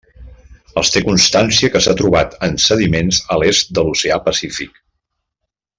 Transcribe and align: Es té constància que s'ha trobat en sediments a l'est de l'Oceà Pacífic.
Es 0.81 0.89
té 0.95 1.01
constància 1.07 1.69
que 1.75 1.81
s'ha 1.87 1.95
trobat 2.01 2.33
en 2.49 2.57
sediments 2.65 3.23
a 3.37 3.41
l'est 3.43 3.73
de 3.79 3.85
l'Oceà 3.89 4.19
Pacífic. 4.31 4.85